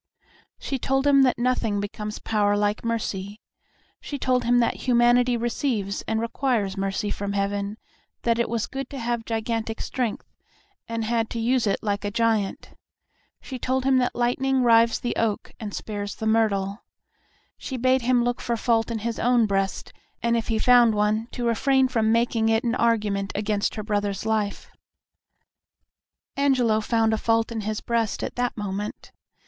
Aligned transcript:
She 0.57 0.79
told 0.79 1.05
him 1.05 1.21
that 1.21 1.37
nothing 1.37 1.79
becomes 1.79 2.17
power 2.17 2.57
like 2.57 2.83
mercy. 2.83 3.39
She 3.99 4.17
told 4.17 4.45
him 4.45 4.57
that 4.57 4.77
humanity 4.87 5.37
receives 5.37 6.01
and 6.07 6.19
requires 6.19 6.75
mercy 6.75 7.11
from 7.11 7.33
Heaven, 7.33 7.77
that 8.23 8.39
it 8.39 8.49
was 8.49 8.65
good 8.65 8.89
to 8.89 8.97
have 8.97 9.25
gigantic 9.25 9.79
strength, 9.79 10.25
and 10.87 11.05
had 11.05 11.29
to 11.29 11.39
use 11.39 11.67
it 11.67 11.83
like 11.83 12.03
a 12.03 12.09
giant. 12.09 12.71
She 13.41 13.59
told 13.59 13.83
him 13.85 13.99
that 13.99 14.15
lightning 14.15 14.63
rives 14.63 14.99
the 14.99 15.15
oak 15.17 15.51
and 15.59 15.71
spares 15.71 16.15
the 16.15 16.25
myrtle. 16.25 16.83
She 17.59 17.77
bade 17.77 18.01
him 18.01 18.23
look 18.23 18.41
for 18.41 18.57
fault 18.57 18.89
in 18.89 18.97
his 19.05 19.19
own 19.19 19.45
breast, 19.45 19.93
and 20.23 20.35
if 20.35 20.47
he 20.47 20.57
found 20.57 20.95
one, 20.95 21.27
to 21.33 21.45
refrain 21.45 21.87
from 21.87 22.11
making 22.11 22.49
it 22.49 22.63
an 22.63 22.73
argument 22.73 23.31
against 23.35 23.75
her 23.75 23.83
brother's 23.83 24.25
life. 24.25 24.71
Angelo 26.35 26.79
found 26.81 27.13
a 27.13 27.19
fault 27.19 27.51
in 27.51 27.61
his 27.61 27.81
breast 27.81 28.23
at 28.23 28.35
that 28.35 28.57
moment. 28.57 29.11